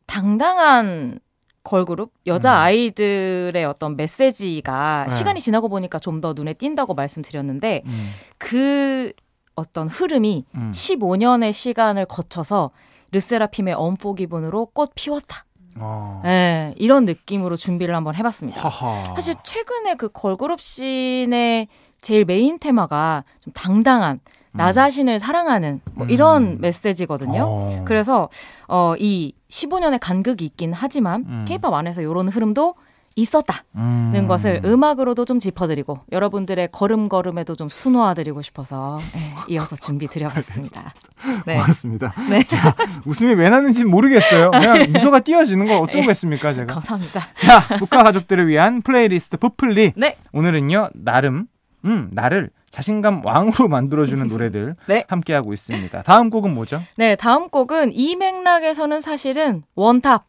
당당한 0.07 1.19
걸그룹 1.65 2.11
여자 2.27 2.53
음. 2.53 2.59
아이들의 2.59 3.65
어떤 3.65 3.97
메시지가 3.97 5.07
네. 5.09 5.13
시간이 5.13 5.41
지나고 5.41 5.67
보니까 5.67 5.99
좀 5.99 6.21
더 6.21 6.31
눈에 6.31 6.53
띈다고 6.53 6.93
말씀드렸는데 6.93 7.81
음. 7.85 8.09
그 8.37 9.11
어떤 9.55 9.89
흐름이 9.89 10.45
음. 10.55 10.71
15년의 10.73 11.51
시간을 11.51 12.05
거쳐서 12.05 12.71
르세라핌의 13.11 13.73
엄포 13.73 14.13
기분으로 14.15 14.67
꽃 14.67 14.91
피웠다. 14.95 15.45
어. 15.77 16.21
네, 16.23 16.73
이런 16.77 17.03
느낌으로 17.03 17.57
준비를 17.57 17.93
한번 17.95 18.15
해봤습니다. 18.15 18.61
하하. 18.61 19.13
사실 19.15 19.35
최근에 19.43 19.95
그 19.95 20.07
걸그룹 20.09 20.61
씬의 20.61 21.67
제일 21.99 22.23
메인 22.25 22.59
테마가 22.59 23.25
좀 23.41 23.51
당당한 23.53 24.19
나 24.55 24.67
음. 24.67 24.71
자신을 24.71 25.19
사랑하는 25.19 25.81
뭐 25.93 26.07
이런 26.07 26.43
음. 26.43 26.57
메시지거든요. 26.59 27.43
어. 27.43 27.83
그래서 27.85 28.29
어, 28.67 28.95
이 28.97 29.33
15년의 29.49 29.99
간극이 30.01 30.45
있긴 30.45 30.73
하지만 30.73 31.25
음. 31.27 31.45
케이팝 31.47 31.73
안에서 31.73 32.01
이런 32.01 32.29
흐름도 32.29 32.75
있었다는 33.17 33.63
음. 33.77 34.27
것을 34.27 34.61
음악으로도 34.65 35.23
좀 35.23 35.39
짚어드리고 35.39 35.99
여러분들의 36.11 36.67
걸음걸음에도 36.73 37.55
좀 37.55 37.69
순화드리고 37.69 38.41
싶어서 38.41 38.99
네, 39.13 39.33
이어서 39.47 39.77
준비 39.77 40.07
드려봤습니다. 40.07 40.93
네. 41.47 41.53
고맙습니다. 41.53 42.13
네. 42.29 42.43
자, 42.43 42.75
웃음이 43.05 43.33
왜 43.35 43.49
나는지 43.49 43.85
모르겠어요. 43.85 44.51
그냥 44.51 44.87
미소가 44.91 45.21
띄어지는 45.21 45.65
거 45.65 45.79
어쩌겠습니까 45.79 46.53
제가. 46.53 46.73
감사합니다. 46.73 47.21
자, 47.37 47.77
브카 47.79 48.03
가족들을 48.03 48.47
위한 48.49 48.81
플레이리스트 48.81 49.37
브플리. 49.37 49.93
네. 49.95 50.17
오늘은요 50.33 50.89
나름 50.93 51.47
음 51.85 52.09
나를 52.11 52.49
자신감 52.75 53.23
왕으로 53.25 53.69
만들어주는 53.69 54.27
노래들 54.27 54.75
네. 54.87 55.05
함께하고 55.07 55.53
있습니다. 55.53 56.01
다음 56.01 56.29
곡은 56.29 56.53
뭐죠? 56.53 56.81
네, 56.97 57.15
다음 57.15 57.47
곡은 57.47 57.93
이 57.93 58.17
맥락에서는 58.17 58.99
사실은 58.99 59.63
one 59.75 59.97
top, 59.97 60.25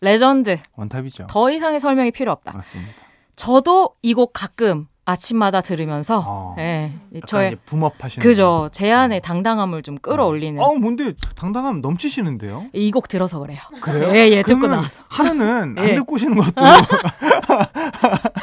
레전드. 0.00 0.56
one 0.76 0.90
top이죠. 0.90 1.26
더 1.28 1.50
이상의 1.50 1.78
설명이 1.78 2.10
필요 2.12 2.32
없다. 2.32 2.52
맞습니다. 2.54 2.92
저도 3.36 3.92
이 4.00 4.14
곡 4.14 4.32
가끔 4.32 4.86
아침마다 5.10 5.60
들으면서 5.60 6.22
어, 6.26 6.54
네, 6.56 6.92
저의 7.26 7.56
boom 7.66 7.82
up하시는 7.82 8.22
그죠 8.22 8.68
제 8.72 8.90
안의 8.92 9.20
당당함을 9.22 9.82
좀 9.82 9.98
끌어올리는. 9.98 10.60
어, 10.62 10.74
뭔데 10.74 11.12
당당함 11.36 11.80
넘치시는데요? 11.80 12.66
이 12.72 12.90
곡 12.90 13.08
들어서 13.08 13.38
그래요. 13.40 13.58
그래요? 13.80 14.10
예, 14.14 14.28
예, 14.30 14.42
듣고 14.42 14.66
나서. 14.66 15.02
하루는 15.08 15.74
예. 15.78 15.80
안 15.90 15.94
듣고 15.96 16.14
오시는 16.16 16.36
것도. 16.36 16.64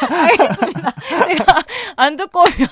알겠습니다. 0.10 0.94
제가 1.28 1.64
안 1.96 2.16
듣고 2.16 2.40
오면 2.40 2.68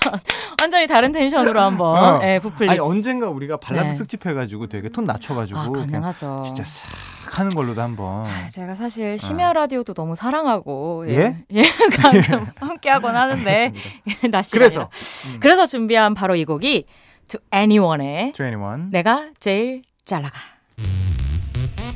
완전히 0.62 0.88
다른 0.88 1.12
텐션으로 1.12 1.60
한번 1.62 1.98
어. 1.98 2.20
예, 2.24 2.40
부풀리. 2.40 2.70
아니 2.70 2.80
언젠가 2.80 3.30
우리가 3.30 3.58
발라드 3.58 3.88
네. 3.90 3.96
특집 3.96 4.26
해가지고 4.26 4.68
되게 4.68 4.90
톤 4.90 5.06
낮춰가지고 5.06 5.60
아, 5.60 5.70
가능하죠. 5.72 6.42
진짜 6.46 6.64
싹 6.64 6.90
하는 7.32 7.50
걸로도 7.52 7.82
한번. 7.82 8.26
아, 8.26 8.48
제가 8.48 8.76
사실 8.76 9.18
심야 9.18 9.54
라디오도 9.54 9.94
너무 9.94 10.16
사랑하고 10.16 11.06
예, 11.08 11.14
예, 11.14 11.46
예 11.52 11.64
가끔 11.98 12.46
함께하곤 12.58 13.16
하는데 13.16 13.74
낮 14.32 14.44
시간. 14.44 14.60
그래서 14.60 14.90
음. 15.34 15.40
그래서 15.40 15.66
준비한 15.66 16.14
바로 16.14 16.36
이 16.36 16.46
곡이 16.46 16.86
To 17.28 17.40
Anyone의 17.54 18.34
To 18.34 18.46
Anyone. 18.46 18.90
내가 18.92 19.30
제일 19.40 19.84
잘 20.04 20.22
나가. 20.22 20.38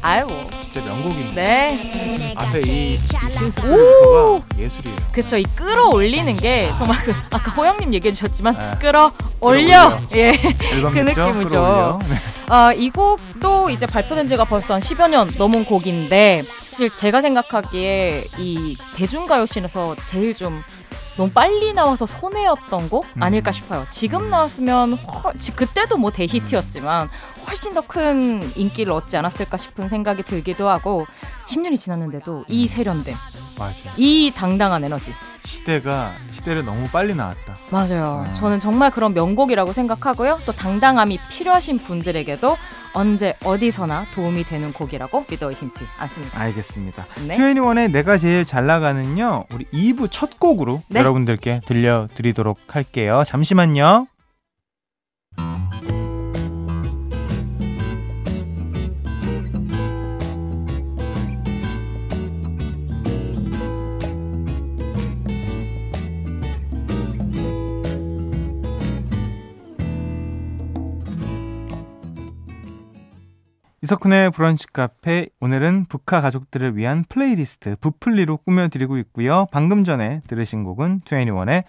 아유. 0.01 0.27
진짜 0.71 0.87
명곡입니다. 0.87 1.35
네. 1.35 2.33
앞에 2.35 2.59
이 2.59 2.99
synth부터가 3.29 4.45
예술이에요. 4.57 4.97
그쵸. 5.11 5.37
이 5.37 5.43
끌어올리는 5.55 6.31
게 6.35 6.71
정말 6.77 7.03
그 7.03 7.13
아까 7.31 7.51
호영님 7.51 7.93
얘기해 7.93 8.13
주셨지만 8.13 8.55
네. 8.55 8.77
끌어올려. 8.79 9.97
예. 10.15 10.33
그 10.33 10.99
느낌이죠. 10.99 11.99
네. 12.01 12.15
아, 12.49 12.73
이 12.73 12.89
곡도 12.89 13.69
이제 13.69 13.85
발표된 13.85 14.27
지가 14.27 14.45
벌써 14.45 14.75
한 14.75 14.81
10여 14.81 15.09
년 15.09 15.29
넘은 15.37 15.65
곡인데 15.65 16.43
사실 16.71 16.89
제가 16.95 17.21
생각하기에 17.21 18.27
이 18.37 18.77
대중가요 18.95 19.45
scene에서 19.45 19.95
제일 20.07 20.33
좀 20.33 20.63
너무 21.17 21.29
빨리 21.31 21.73
나와서 21.73 22.05
손해였던 22.05 22.89
곡 22.89 23.05
음. 23.17 23.23
아닐까 23.23 23.51
싶어요. 23.51 23.85
지금 23.89 24.29
나왔으면 24.29 24.93
훨, 24.93 25.33
그때도 25.55 25.97
뭐 25.97 26.11
대히트였지만 26.11 27.09
훨씬 27.49 27.73
더 27.73 27.81
큰 27.81 28.41
인기를 28.55 28.93
얻지 28.93 29.17
않았을까 29.17 29.57
싶은 29.57 29.89
생각이 29.89 30.23
들기도 30.23 30.69
하고 30.69 31.07
10년이 31.47 31.79
지났는데도 31.79 32.45
이 32.47 32.63
음. 32.63 32.67
세련됨, 32.67 33.15
맞아. 33.57 33.73
이 33.97 34.31
당당한 34.35 34.83
에너지. 34.83 35.11
시대가 35.43 36.13
시대를 36.31 36.63
너무 36.63 36.87
빨리 36.89 37.15
나왔다. 37.15 37.55
맞아요. 37.71 38.25
어. 38.29 38.33
저는 38.33 38.59
정말 38.59 38.91
그런 38.91 39.13
명곡이라고 39.15 39.73
생각하고요. 39.73 40.39
또 40.45 40.51
당당함이 40.51 41.17
필요하신 41.29 41.79
분들에게도 41.79 42.55
언제 42.93 43.33
어디서나 43.43 44.05
도움이 44.13 44.43
되는 44.43 44.71
곡이라고 44.73 45.25
믿어 45.29 45.49
의심치 45.49 45.85
않습니다. 45.97 46.39
알겠습니다. 46.41 47.05
네. 47.27 47.35
트웬티원의 47.37 47.91
내가 47.91 48.17
제일 48.19 48.45
잘 48.45 48.67
나가는요. 48.67 49.45
우리 49.51 49.65
2부 49.73 50.09
첫 50.11 50.39
곡으로 50.39 50.83
네. 50.87 50.99
여러분들께 50.99 51.61
들려드리도록 51.65 52.59
할게요. 52.75 53.23
잠시만요. 53.25 54.07
이석훈의 73.89 74.29
브런치 74.29 74.67
카페 74.67 75.29
오늘은 75.41 75.85
브카 75.89 76.21
가족들을 76.21 76.77
위한 76.77 77.03
플레이리스트 77.09 77.75
브플리로 77.81 78.37
꾸며드리고 78.37 78.99
있고요. 78.99 79.47
방금 79.51 79.83
전에 79.83 80.21
들으신 80.27 80.63
곡은 80.63 81.01
2NE1의 81.05 81.63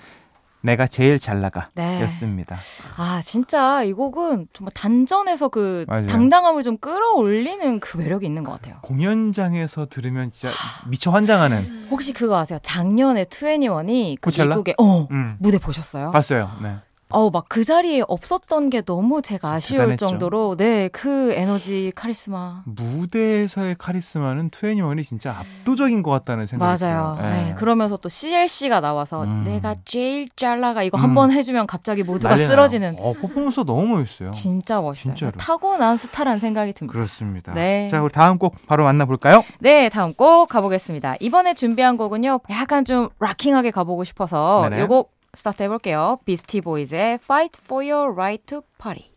내가 0.61 0.87
제일 0.87 1.19
잘 1.19 1.41
나가 1.41 1.71
네. 1.75 2.03
였습니다. 2.03 2.57
아 2.99 3.23
진짜 3.25 3.83
이 3.85 3.95
곡은 3.95 4.49
정말 4.53 4.73
단전에서 4.75 5.49
그 5.49 5.87
맞아요. 5.89 6.07
당당함을 6.09 6.63
좀 6.63 6.77
끌어올리는 6.77 7.81
그 7.81 7.97
매력이 7.97 8.27
있는 8.27 8.45
것 8.45 8.53
같아요. 8.53 8.81
공연장에서 8.83 9.87
들으면 9.87 10.31
진짜 10.31 10.55
미쳐 10.91 11.11
환장하는. 11.11 11.87
혹시 11.91 12.13
그거 12.13 12.37
아세요? 12.37 12.59
작년에 12.63 13.25
투애니원이 13.25 14.19
그 14.21 14.29
미국의 14.29 14.75
어 14.79 15.09
음. 15.11 15.37
무대 15.39 15.59
보셨어요? 15.59 16.11
봤어요. 16.11 16.51
네. 16.61 16.77
어우 17.11 17.31
막 17.31 17.45
그 17.49 17.65
자리에 17.65 18.03
없었던 18.07 18.71
게 18.71 18.81
너무 18.83 19.21
제가 19.23 19.53
아쉬울 19.55 19.79
대단했죠. 19.79 20.07
정도로 20.07 20.57
네 20.57 20.89
그 20.93 21.33
에너지 21.33 21.93
카리스마 21.95 22.63
무대에서의 22.67 23.77
카리스마는 23.79 24.51
투애니원이 24.51 25.03
진짜 25.03 25.33
압도적인 25.33 26.03
것 26.03 26.11
같다는 26.11 26.47
생각이 26.47 26.85
맞아요. 26.85 27.19
네. 27.21 27.29
네. 27.49 27.55
그러면서 27.57 27.97
또 27.97 28.09
CL 28.09 28.29
씨가 28.29 28.81
나와서 28.81 29.25
음. 29.25 29.45
내가 29.45 29.75
제일 29.85 30.29
잘 30.37 30.61
나가 30.61 30.83
이거 30.83 30.99
음. 30.99 31.03
한번 31.03 31.33
해주면 31.33 31.67
갑자기 31.67 32.03
모두가 32.03 32.37
쓰러지는. 32.37 32.97
어 32.99 33.13
퍼포먼스 33.15 33.61
너무 33.61 33.99
멋있어요. 33.99 34.31
진짜 34.31 34.81
멋있어요. 34.81 35.15
진짜로. 35.15 35.33
타고난 35.39 35.97
스타라는 35.97 36.39
생각이 36.39 36.73
듭니다. 36.73 36.93
그렇습니다. 36.97 37.53
네. 37.55 37.89
자 37.91 38.01
우리 38.03 38.13
다음 38.13 38.39
곡 38.39 38.55
바로 38.67 38.85
만나볼까요? 38.85 39.43
네 39.61 39.89
다음 39.89 40.13
곡 40.15 40.49
가보겠습니다. 40.49 41.17
이번에 41.21 41.55
준비한 41.55 41.97
곡은요 41.97 42.41
약간 42.51 42.85
좀 42.85 43.09
rocking하게 43.19 43.71
가보고 43.71 44.05
싶어서 44.05 44.61
요곡 44.79 45.13
스타트 45.35 45.63
해볼게요. 45.65 46.19
비스티 46.25 46.61
보이즈의 46.61 47.19
Fight 47.23 47.61
for 47.63 47.89
Your 47.89 48.13
Right 48.13 48.45
to 48.47 48.63
Party. 48.79 49.11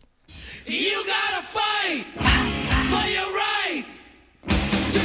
You 0.68 1.04
gotta 1.04 1.42
fight 1.42 2.06
for 2.90 3.06
your 3.10 3.30
right 3.34 3.86
to 4.92 5.00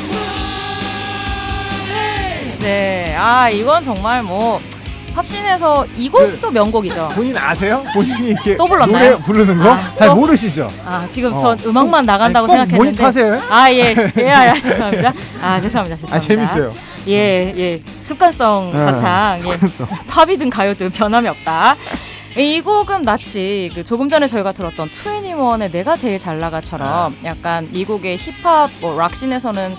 party. 1.79 2.59
네, 2.61 3.15
아 3.17 3.49
이건 3.51 3.83
정말 3.83 4.23
뭐 4.23 4.61
합신해서 5.19 5.87
이 5.97 6.09
곡도 6.09 6.49
그, 6.49 6.53
명곡이죠. 6.53 7.09
본인 7.15 7.37
아세요? 7.37 7.83
본인이 7.93 8.29
이렇게 8.31 8.57
또 8.57 8.67
불렀나요? 8.67 9.11
노래 9.11 9.25
부르는 9.25 9.59
거? 9.59 9.73
아, 9.73 9.95
잘 9.97 10.09
또? 10.09 10.15
모르시죠? 10.15 10.69
아 10.87 11.07
지금 11.11 11.35
어. 11.35 11.39
전 11.39 11.59
음악만 11.67 12.07
나간다고 12.07 12.45
아니, 12.45 12.53
생각했는데 12.53 13.03
모니터세요? 13.03 13.43
아예 13.51 13.95
예, 14.19 14.31
아, 14.31 14.55
죄송합니다. 14.55 15.13
아 15.43 15.61
죄송합니다. 15.61 15.97
죄송합니다. 15.97 16.15
아 16.17 16.19
재밌어요. 16.19 16.73
예 17.09 17.53
예. 17.57 17.83
습관성 18.03 18.71
네, 18.73 18.85
가창. 18.85 19.39
습관성. 19.39 19.89
예. 19.91 19.97
팝이든 20.07 20.51
가요든 20.51 20.91
변함이 20.91 21.29
없다. 21.29 21.77
이 22.37 22.61
곡은 22.61 23.05
마치 23.05 23.71
그 23.75 23.83
조금 23.83 24.09
전에 24.09 24.29
저희가 24.29 24.53
들었던 24.53 24.91
2NE1의 24.91 25.73
내가 25.73 25.97
제일 25.97 26.19
잘 26.19 26.39
나가처럼 26.39 27.17
약간 27.25 27.69
미국의 27.73 28.17
힙합 28.19 28.71
뭐 28.81 28.97
락 28.97 29.11
scene에서는 29.11 29.75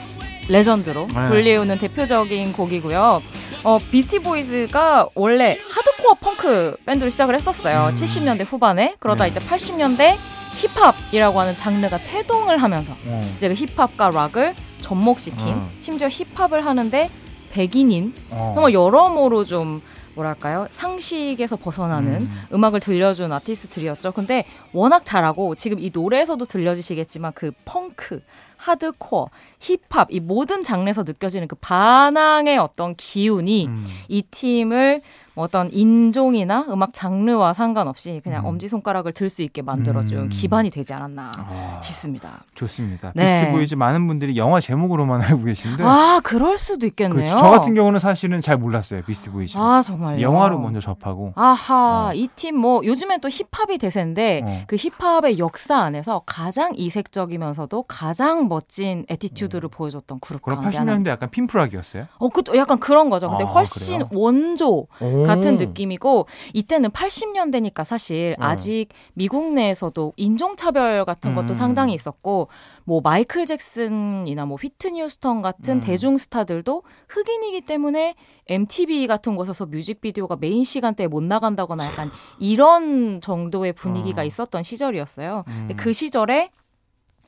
레전드로 0.49 1.07
네. 1.15 1.27
불리우는 1.29 1.77
대표적인 1.77 2.51
곡이고요. 2.53 3.21
어, 3.63 3.77
비스티 3.77 4.19
보이즈가 4.19 5.09
원래 5.15 5.57
하드코어 5.69 6.13
펑크 6.15 6.77
밴드로 6.85 7.09
시작을 7.09 7.35
했었어요. 7.35 7.87
음. 7.89 7.93
70년대 7.93 8.45
후반에. 8.45 8.95
그러다 8.99 9.25
네. 9.25 9.31
이제 9.31 9.39
80년대 9.39 10.15
힙합이라고 10.55 11.39
하는 11.39 11.55
장르가 11.55 11.97
태동을 11.99 12.57
하면서 12.57 12.93
어. 13.05 13.33
이제 13.35 13.49
그 13.49 13.53
힙합과 13.53 14.11
락을 14.11 14.55
접목시킨 14.79 15.47
어. 15.49 15.69
심지어 15.79 16.07
힙합을 16.09 16.65
하는데 16.65 17.09
백인인 17.51 18.13
어. 18.29 18.51
정말 18.53 18.73
여러모로 18.73 19.43
좀 19.43 19.81
뭐랄까요 20.15 20.67
상식에서 20.71 21.55
벗어나는 21.55 22.27
음악을 22.51 22.79
들려준 22.79 23.31
아티스트들이었죠. 23.31 24.11
근데 24.13 24.45
워낙 24.73 25.05
잘하고 25.05 25.55
지금 25.55 25.79
이 25.79 25.91
노래에서도 25.93 26.43
들려지시겠지만 26.45 27.33
그 27.35 27.51
펑크 27.65 28.21
하드코어, 28.59 29.29
힙합 29.59 30.11
이 30.11 30.19
모든 30.19 30.63
장르에서 30.63 31.03
느껴지는 31.03 31.47
그 31.47 31.55
반항의 31.55 32.57
어떤 32.57 32.95
기운이 32.95 33.67
음. 33.67 33.85
이 34.09 34.21
팀을 34.21 35.01
뭐 35.28 35.28
어떤 35.39 35.69
인종이나 35.71 36.65
음악 36.69 36.91
장르와 36.93 37.53
상관없이 37.53 38.19
그냥 38.23 38.43
음. 38.43 38.49
엄지 38.49 38.67
손가락을 38.67 39.13
들 39.13 39.29
수 39.29 39.43
있게 39.43 39.61
만들어준 39.61 40.17
음. 40.17 40.29
기반이 40.29 40.71
되지 40.71 40.91
않았나 40.93 41.31
아, 41.37 41.79
싶습니다. 41.83 42.43
좋습니다. 42.55 43.11
네. 43.15 43.41
비스티 43.41 43.51
보이즈 43.51 43.75
많은 43.75 44.07
분들이 44.07 44.35
영화 44.37 44.59
제목으로만 44.59 45.21
알고 45.29 45.43
계신데 45.43 45.83
아 45.83 46.19
그럴 46.23 46.57
수도 46.57 46.87
있겠네요. 46.87 47.15
그렇죠. 47.15 47.37
저 47.37 47.49
같은 47.51 47.75
경우는 47.75 47.99
사실은 47.99 48.41
잘 48.41 48.57
몰랐어요. 48.57 49.03
비스티 49.03 49.31
보이즈. 49.31 49.55
아 49.57 49.81
정말요. 49.83 50.19
영화로 50.21 50.59
먼저 50.59 50.79
접하고. 50.79 51.33
아하 51.35 52.09
어. 52.09 52.13
이팀 52.13 52.57
뭐 52.57 52.83
요즘엔 52.83 53.21
또 53.21 53.29
힙합이 53.29 53.77
대세인데 53.77 54.41
어. 54.43 54.61
그 54.65 54.75
힙합의 54.77 55.37
역사 55.37 55.77
안에서 55.77 56.23
가장 56.25 56.71
이색적이면서도 56.75 57.83
가장 57.83 58.47
멋진 58.47 59.05
attitude를 59.09 59.67
어. 59.67 59.69
보여줬던 59.69 60.19
그룹 60.21 60.41
그럼 60.41 60.63
80년대 60.65 61.07
약간 61.09 61.29
pimp 61.29 61.46
rock이었어요? 61.46 62.05
어, 62.17 62.29
그 62.29 62.41
약간 62.55 62.79
그런 62.79 63.09
거죠. 63.11 63.29
근데 63.29 63.43
아, 63.43 63.47
훨씬 63.47 63.99
그래요? 64.07 64.09
원조 64.13 64.87
오. 65.01 65.25
같은 65.35 65.57
느낌이고 65.57 66.27
이때는 66.53 66.89
80년대니까 66.91 67.83
사실 67.83 68.35
어. 68.39 68.45
아직 68.45 68.87
미국 69.13 69.53
내에서도 69.53 70.13
인종차별 70.17 71.05
같은 71.05 71.35
것도 71.35 71.49
음. 71.49 71.53
상당히 71.53 71.93
있었고 71.93 72.47
뭐 72.83 73.01
마이클 73.01 73.45
잭슨이나 73.45 74.45
뭐 74.45 74.57
휘트니 74.57 75.01
휴스턴 75.01 75.41
같은 75.41 75.75
음. 75.75 75.79
대중 75.79 76.17
스타들도 76.17 76.83
흑인이기 77.09 77.61
때문에 77.61 78.15
MTV 78.47 79.07
같은 79.07 79.35
곳에서 79.35 79.65
뮤직비디오가 79.65 80.35
메인 80.35 80.63
시간대에 80.63 81.07
못 81.07 81.23
나간다거나 81.23 81.85
약간 81.85 82.07
이런 82.39 83.21
정도의 83.21 83.73
분위기가 83.73 84.21
어. 84.21 84.25
있었던 84.25 84.63
시절이었어요. 84.63 85.43
음. 85.47 85.53
근데 85.67 85.75
그 85.75 85.93
시절에 85.93 86.49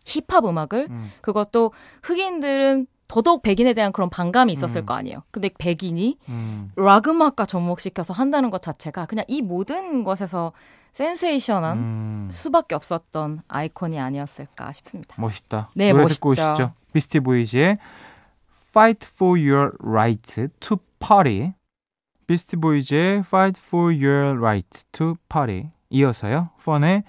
힙합 0.05 0.45
음악을 0.45 0.87
음. 0.89 1.11
그것도 1.21 1.71
흑인들은 2.03 2.87
더더욱 3.11 3.41
백인에 3.41 3.73
대한 3.73 3.91
그런 3.91 4.09
반감이 4.09 4.53
있었을 4.53 4.83
음. 4.83 4.85
거 4.85 4.93
아니에요. 4.93 5.23
근데 5.31 5.49
백인이 5.57 6.17
음. 6.29 6.71
락 6.77 7.09
음악과 7.09 7.45
접목시켜서 7.45 8.13
한다는 8.13 8.49
것 8.49 8.61
자체가 8.61 9.05
그냥 9.05 9.25
이 9.27 9.41
모든 9.41 10.05
것에서 10.05 10.53
센세이션한 10.93 11.77
음. 11.77 12.27
수밖에 12.31 12.73
없었던 12.73 13.41
아이콘이 13.49 13.99
아니었을까 13.99 14.71
싶습니다. 14.71 15.17
멋있다. 15.19 15.71
네, 15.75 15.91
노래 15.91 16.03
멋있죠. 16.03 16.15
듣고 16.15 16.29
오시죠. 16.29 16.73
비스티 16.93 17.19
보이즈의 17.19 17.79
Fight 18.69 19.05
for 19.13 19.37
Your 19.37 19.73
Right 19.83 20.47
to 20.61 20.77
Party. 20.99 21.51
비스티 22.27 22.55
보이즈의 22.55 23.19
Fight 23.19 23.59
for 23.61 23.93
Your 23.93 24.37
Right 24.37 24.85
to 24.93 25.15
Party. 25.27 25.71
이어서요. 25.89 26.45
펀의 26.63 27.03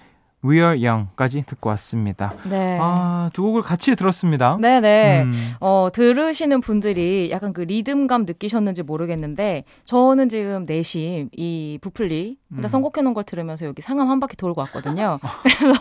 We 0.45 0.57
Are 0.57 0.85
Young까지 0.85 1.43
듣고 1.43 1.69
왔습니다. 1.69 2.33
네. 2.49 2.77
아, 2.81 3.29
두 3.33 3.43
곡을 3.43 3.61
같이 3.61 3.95
들었습니다. 3.95 4.57
네네. 4.59 5.23
음. 5.23 5.31
어, 5.61 5.87
들으시는 5.93 6.59
분들이 6.61 7.29
약간 7.31 7.53
그 7.53 7.61
리듬감 7.61 8.25
느끼셨는지 8.25 8.83
모르겠는데, 8.83 9.63
저는 9.85 10.29
지금 10.29 10.65
내심 10.65 11.29
이 11.31 11.79
부플리 11.81 12.37
혼자 12.51 12.67
음. 12.67 12.69
선곡해놓은 12.69 13.13
걸 13.13 13.23
들으면서 13.23 13.65
여기 13.65 13.81
상암 13.81 14.09
한 14.09 14.19
바퀴 14.19 14.35
돌고 14.35 14.59
왔거든요. 14.61 15.19
그래서 15.43 15.73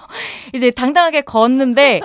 이제 0.52 0.70
당당하게 0.70 1.22
걷는데, 1.22 2.00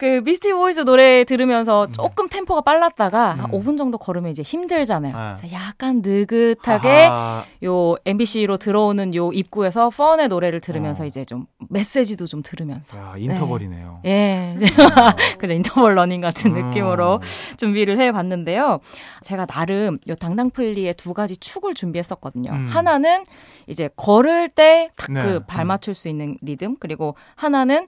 그 0.00 0.22
비스티 0.24 0.54
보이즈 0.54 0.80
노래 0.80 1.24
들으면서 1.24 1.84
네. 1.84 1.92
조금 1.92 2.26
템포가 2.26 2.62
빨랐다가 2.62 3.34
음. 3.34 3.40
한 3.40 3.50
5분 3.50 3.76
정도 3.76 3.98
걸으면 3.98 4.30
이제 4.30 4.40
힘들잖아요. 4.40 5.36
네. 5.42 5.52
약간 5.52 6.00
느긋하게 6.02 6.88
아하. 6.88 7.44
요 7.64 7.96
MBC로 8.06 8.56
들어오는 8.56 9.14
요 9.14 9.30
입구에서 9.30 9.90
펀의 9.90 10.28
노래를 10.28 10.62
들으면서 10.62 11.02
어. 11.02 11.06
이제 11.06 11.22
좀 11.26 11.44
메시지도 11.68 12.26
좀 12.26 12.40
들으면서. 12.42 12.96
야, 12.96 13.14
인터벌이네요. 13.18 14.00
네. 14.02 14.56
예. 14.58 14.66
그죠 15.36 15.52
인터벌 15.52 15.94
러닝 15.94 16.22
같은 16.22 16.56
음. 16.56 16.70
느낌으로 16.70 17.20
준비를 17.58 17.98
해 17.98 18.10
봤는데요. 18.10 18.80
제가 19.20 19.44
나름 19.44 19.98
요 20.08 20.14
당당플리의 20.14 20.94
두 20.94 21.12
가지 21.12 21.36
축을 21.36 21.74
준비했었거든요. 21.74 22.52
음. 22.52 22.70
하나는 22.72 23.26
이제 23.66 23.90
걸을 23.96 24.48
때 24.48 24.88
딱그 24.96 25.12
네. 25.12 25.38
발 25.46 25.66
맞출 25.66 25.92
수 25.92 26.08
있는 26.08 26.38
리듬 26.40 26.76
그리고 26.80 27.16
하나는 27.34 27.86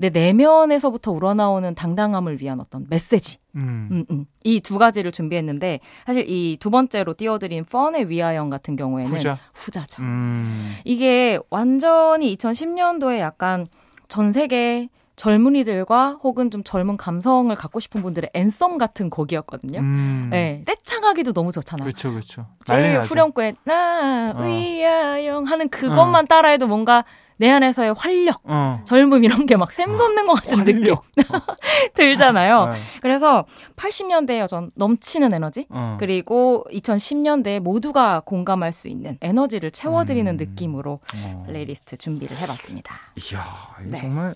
내 0.00 0.10
내면에서부터 0.10 1.10
우러나오는 1.10 1.74
당당함을 1.74 2.40
위한 2.40 2.60
어떤 2.60 2.86
메시지. 2.88 3.38
음. 3.56 3.88
음, 3.90 4.04
음. 4.12 4.26
이두 4.44 4.78
가지를 4.78 5.10
준비했는데 5.10 5.80
사실 6.06 6.24
이 6.30 6.56
두 6.60 6.70
번째로 6.70 7.14
띄워드린 7.14 7.64
펀의 7.64 8.08
위아영 8.08 8.48
같은 8.48 8.76
경우에는 8.76 9.10
후자. 9.12 9.38
후자죠. 9.54 10.02
음. 10.02 10.76
이게 10.84 11.38
완전히 11.50 12.34
2010년도에 12.36 13.18
약간 13.18 13.66
전 14.06 14.32
세계 14.32 14.88
젊은이들과 15.16 16.20
혹은 16.22 16.48
좀 16.52 16.62
젊은 16.62 16.96
감성을 16.96 17.52
갖고 17.56 17.80
싶은 17.80 18.02
분들의 18.02 18.30
앤썸 18.34 18.78
같은 18.78 19.10
곡이었거든요. 19.10 19.80
음. 19.80 20.28
네, 20.30 20.62
떼창하기도 20.64 21.32
너무 21.32 21.50
좋잖아요. 21.50 21.82
그렇죠, 21.84 22.10
그렇죠. 22.12 22.46
제일 22.64 23.00
후렴구에 23.00 23.54
나 23.64 24.32
어. 24.36 24.42
We 24.42 24.62
are 24.62 24.93
young 24.93 25.44
하는 25.46 25.68
그것만 25.68 26.22
어. 26.22 26.26
따라해도 26.28 26.68
뭔가 26.68 27.04
내 27.38 27.48
안에서의 27.50 27.94
활력, 27.96 28.40
어. 28.44 28.82
젊음 28.84 29.24
이런 29.24 29.46
게 29.46 29.56
막 29.56 29.72
샘솟는 29.72 30.26
것 30.26 30.34
같은 30.34 30.58
활력. 30.58 30.64
느낌 30.64 30.94
들잖아요. 31.94 32.66
네. 32.72 32.78
그래서 33.00 33.44
80년대에 33.76 34.46
전 34.48 34.70
넘치는 34.74 35.32
에너지 35.32 35.66
어. 35.70 35.96
그리고 36.00 36.64
2010년대에 36.72 37.60
모두가 37.60 38.20
공감할 38.24 38.72
수 38.72 38.88
있는 38.88 39.16
에너지를 39.20 39.70
채워드리는 39.70 40.32
음. 40.32 40.36
느낌으로 40.36 41.00
어. 41.24 41.42
플레이리스트 41.46 41.96
준비를 41.96 42.36
해봤습니다. 42.38 42.94
이야, 43.32 43.44
네. 43.84 44.00
정말 44.00 44.34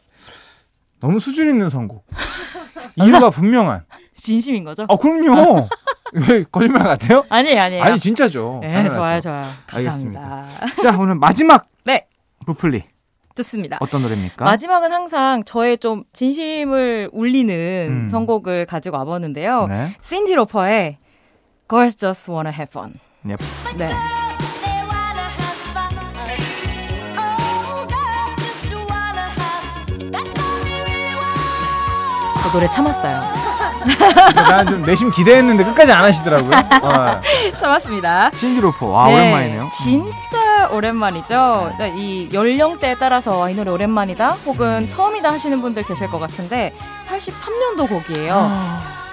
너무 1.01 1.19
수준 1.21 1.49
있는 1.49 1.69
선곡. 1.69 2.07
이유가 2.97 3.31
분명한. 3.31 3.85
진심인 4.15 4.63
거죠? 4.65 4.85
아, 4.89 4.97
그럼요. 4.97 5.69
왜 6.29 6.45
거짓말 6.53 6.83
같아요? 6.85 7.25
아니에요, 7.31 7.61
아니에요. 7.61 7.83
아니 7.83 7.99
진짜죠. 7.99 8.61
네, 8.63 8.87
좋아요, 8.89 9.19
좋아요. 9.21 9.43
감사합니다. 9.67 10.45
알겠습니다. 10.67 10.83
자, 10.83 10.99
오늘 10.99 11.15
마지막 11.15 11.67
네. 11.85 12.07
부풀리. 12.47 12.83
좋습니다. 13.35 13.79
어떤 13.81 14.03
노래입니까? 14.03 14.45
마지막은 14.45 14.93
항상 14.93 15.43
저의 15.45 15.79
좀 15.79 16.05
진심을 16.13 17.11
울리는 17.13 17.89
음. 17.89 18.09
선곡을 18.11 18.67
가지고 18.67 18.99
와보는데요. 18.99 19.67
네. 19.69 19.97
신디 20.03 20.35
로퍼의 20.35 20.99
Girls 21.69 21.97
Just 21.97 22.31
Wanna 22.31 22.53
Have 22.55 22.69
Fun. 22.71 22.95
Yep. 23.27 23.43
네. 23.79 23.89
그 32.43 32.59
노래 32.59 32.69
참았어요. 32.69 33.42
난 34.35 34.67
좀 34.67 34.83
내심 34.83 35.11
기대했는데 35.11 35.65
끝까지 35.65 35.93
안 35.93 36.05
하시더라고요. 36.05 36.53
어. 36.83 37.21
참았습니다. 37.59 38.31
신디로퍼 38.35 38.87
와 38.87 39.09
네, 39.09 39.15
오랜만이네요. 39.15 39.69
진짜 39.73 40.69
오랜만이죠. 40.71 41.73
그러니까 41.77 41.87
이 41.99 42.29
연령대에 42.33 42.97
따라서 42.99 43.49
이 43.51 43.55
노래 43.55 43.71
오랜만이다 43.71 44.31
혹은 44.47 44.67
음. 44.85 44.89
처음이다 44.89 45.33
하시는 45.33 45.61
분들 45.61 45.83
계실 45.85 46.09
것 46.09 46.19
같은데 46.19 46.73
83년도 47.11 47.89
곡이에요. 47.89 48.33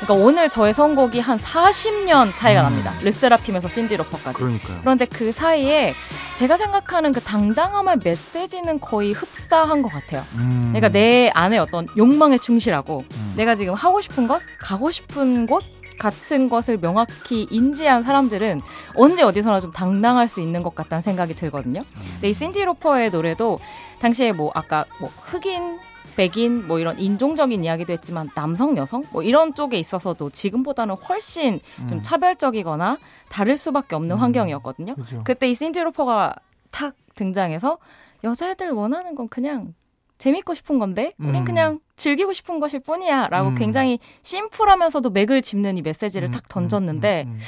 아. 0.01 0.05
그러니까 0.05 0.25
오늘 0.25 0.49
저의 0.49 0.73
선곡이 0.73 1.19
한 1.19 1.37
40년 1.37 2.33
차이가 2.33 2.61
음. 2.61 2.65
납니다. 2.65 2.93
르세라핌에서 3.01 3.67
신디 3.67 3.97
로퍼까지. 3.97 4.37
그러니까요. 4.39 4.79
그런데 4.81 5.05
그 5.05 5.31
사이에 5.31 5.93
제가 6.37 6.57
생각하는 6.57 7.11
그 7.11 7.21
당당함의 7.21 7.97
메시지는 8.03 8.79
거의 8.79 9.11
흡사한 9.11 9.81
것 9.81 9.89
같아요. 9.89 10.23
음. 10.35 10.69
그러니까 10.71 10.89
내 10.89 11.29
안에 11.33 11.57
어떤 11.57 11.87
욕망에 11.97 12.37
충실하고 12.37 13.03
음. 13.11 13.33
내가 13.35 13.55
지금 13.55 13.73
하고 13.73 14.01
싶은 14.01 14.27
것, 14.27 14.41
가고 14.59 14.89
싶은 14.91 15.47
곳 15.47 15.63
같은 15.99 16.47
것을 16.47 16.77
명확히 16.79 17.45
인지한 17.51 18.03
사람들은 18.03 18.61
언제 18.95 19.21
어디서나 19.21 19.59
좀 19.59 19.71
당당할 19.71 20.29
수 20.29 20.39
있는 20.39 20.63
것 20.63 20.73
같다는 20.73 21.01
생각이 21.01 21.35
들거든요. 21.35 21.81
음. 21.81 22.07
근데 22.13 22.29
이 22.29 22.33
신디 22.33 22.63
로퍼의 22.63 23.09
노래도 23.11 23.59
당시에 23.99 24.31
뭐 24.31 24.49
아까 24.55 24.85
뭐 25.01 25.11
흑인 25.23 25.77
백인 26.19 26.67
뭐 26.67 26.79
이런 26.79 26.99
인종적인 26.99 27.63
이야기도 27.63 27.93
했지만 27.93 28.29
남성 28.35 28.75
여성 28.75 29.05
뭐 29.13 29.23
이런 29.23 29.55
쪽에 29.55 29.79
있어서도 29.79 30.29
지금보다는 30.31 30.95
훨씬 30.95 31.61
음. 31.79 31.87
좀 31.87 32.01
차별적이거나 32.01 32.97
다를 33.29 33.55
수밖에 33.55 33.95
없는 33.95 34.17
음. 34.17 34.21
환경이었거든요. 34.21 34.95
그죠. 34.95 35.23
그때 35.23 35.49
이 35.49 35.53
신지 35.53 35.79
로퍼가 35.81 36.35
탁 36.71 36.93
등장해서 37.15 37.77
여자애들 38.25 38.71
원하는 38.71 39.15
건 39.15 39.29
그냥 39.29 39.73
재밌고 40.17 40.55
싶은 40.55 40.77
건데 40.77 41.13
우린 41.19 41.35
음. 41.37 41.45
그냥 41.45 41.79
즐기고 41.95 42.33
싶은 42.33 42.59
것일 42.59 42.81
뿐이야라고 42.81 43.51
음. 43.51 43.55
굉장히 43.55 43.99
심플하면서도 44.21 45.11
맥을 45.11 45.41
짚는 45.41 45.77
이 45.77 45.81
메시지를 45.81 46.27
음. 46.27 46.31
탁 46.31 46.49
던졌는데 46.49 47.23
음. 47.27 47.39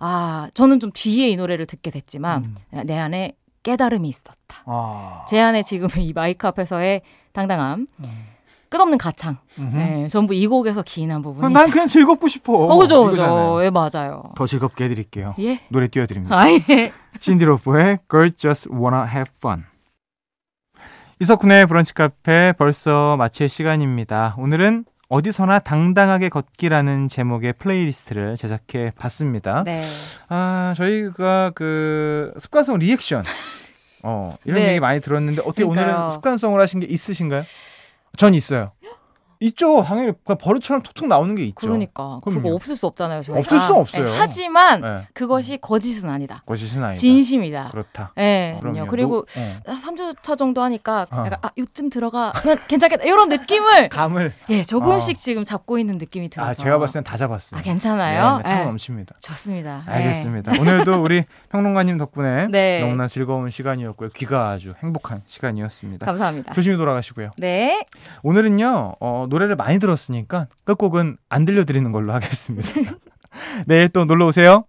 아 0.00 0.50
저는 0.52 0.80
좀 0.80 0.90
뒤에 0.92 1.30
이 1.30 1.36
노래를 1.36 1.64
듣게 1.64 1.90
됐지만 1.90 2.54
내 2.84 2.98
안에 2.98 3.32
깨달음이 3.62 4.08
있었다. 4.08 4.62
아. 4.66 5.24
제 5.28 5.40
안에 5.40 5.62
지금 5.62 5.88
이 5.98 6.12
마이크 6.12 6.46
앞에서의 6.46 7.02
당당함. 7.32 7.86
음. 8.04 8.28
끝없는 8.70 8.98
가창. 8.98 9.38
네, 9.56 10.08
전부 10.08 10.34
이 10.34 10.46
곡에서 10.46 10.82
기인한 10.82 11.22
부분이. 11.22 11.52
난 11.54 11.70
그냥 11.70 11.88
즐겁고 11.88 12.28
싶어. 12.28 12.52
어, 12.52 12.76
그죠, 12.76 13.02
그죠. 13.04 13.60
예, 13.64 13.70
맞아요. 13.70 14.22
더 14.36 14.46
즐겁게 14.46 14.84
해드릴게요. 14.84 15.34
예. 15.38 15.60
노래 15.70 15.88
띄워드립니다. 15.88 16.36
아, 16.38 16.50
예. 16.50 16.92
신디로퍼의 17.18 18.00
Girls 18.10 18.36
Just 18.36 18.68
Wanna 18.70 19.06
Have 19.06 19.32
Fun. 19.38 19.64
이석훈의 21.20 21.66
브런치 21.66 21.94
카페 21.94 22.52
벌써 22.58 23.16
마칠 23.16 23.48
시간입니다. 23.48 24.34
오늘은 24.36 24.84
어디서나 25.08 25.58
당당하게 25.60 26.28
걷기라는 26.28 27.08
제목의 27.08 27.54
플레이리스트를 27.54 28.36
제작해 28.36 28.92
봤습니다. 28.96 29.64
네. 29.64 29.82
아, 30.28 30.74
저희가 30.76 31.52
그 31.54 32.32
습관성 32.36 32.78
리액션 32.78 33.22
어, 34.02 34.36
이런 34.44 34.60
네. 34.60 34.68
얘기 34.70 34.80
많이 34.80 35.00
들었는데 35.00 35.40
어떻게 35.42 35.64
그러니까요. 35.64 35.94
오늘은 35.96 36.10
습관성을 36.10 36.60
하신 36.60 36.80
게 36.80 36.86
있으신가요? 36.86 37.42
전 38.16 38.34
있어요. 38.34 38.72
있죠. 39.40 39.82
당연히 39.84 40.12
버릇처럼 40.24 40.82
툭툭 40.82 41.06
나오는 41.06 41.34
게 41.34 41.44
있죠. 41.44 41.54
그러니까 41.56 42.20
그럼요. 42.24 42.42
그거 42.42 42.54
없을 42.54 42.74
수 42.76 42.86
없잖아요. 42.86 43.22
저희가. 43.22 43.38
없을 43.40 43.60
수 43.60 43.74
없어요. 43.74 44.04
네, 44.04 44.16
하지만 44.18 44.80
네. 44.80 45.08
그것이 45.14 45.58
거짓은 45.58 46.08
아니다. 46.10 46.42
거짓은 46.46 46.82
아니다. 46.82 46.98
진심이다. 46.98 47.68
그렇다. 47.70 48.12
네, 48.16 48.58
그럼요. 48.60 48.86
그리고 48.88 49.18
어. 49.18 49.72
3주차 49.72 50.36
정도 50.36 50.62
하니까 50.62 51.06
어. 51.12 51.24
약간 51.26 51.38
아 51.42 51.50
요쯤 51.56 51.90
들어가면 51.90 52.32
괜찮겠다 52.68 53.04
이런 53.04 53.28
느낌을 53.28 53.88
감을 53.90 54.32
예 54.50 54.62
조금씩 54.62 55.16
어. 55.16 55.20
지금 55.20 55.44
잡고 55.44 55.78
있는 55.78 55.98
느낌이 55.98 56.28
들어서. 56.30 56.50
아 56.50 56.54
제가 56.54 56.78
봤을 56.78 56.94
땐 56.94 57.04
다 57.04 57.16
잡았어요. 57.16 57.58
아 57.58 57.62
괜찮아요. 57.62 58.38
네, 58.38 58.42
네, 58.42 58.48
차 58.48 58.64
넘칩니다. 58.64 59.14
좋습니다. 59.20 59.82
알겠습니다. 59.86 60.52
오늘도 60.60 61.02
우리 61.02 61.24
평론가님 61.50 61.96
덕분에 61.98 62.48
네. 62.48 62.80
너무나 62.80 63.06
즐거운 63.08 63.50
시간이었고요. 63.50 64.10
귀가 64.16 64.50
아주 64.50 64.74
행복한 64.82 65.22
시간이었습니다. 65.26 66.04
감사합니다. 66.06 66.52
조심히 66.54 66.76
돌아가시고요. 66.76 67.30
네. 67.38 67.84
오늘은요 68.22 68.96
어, 69.00 69.26
노래를 69.28 69.56
많이 69.56 69.78
들었. 69.78 69.98
들었으니까 69.98 70.46
끝곡은 70.64 71.16
안 71.28 71.44
들려드리는 71.44 71.90
걸로 71.92 72.12
하겠습니다. 72.12 72.68
내일 73.66 73.88
또 73.88 74.04
놀러 74.04 74.26
오세요. 74.26 74.64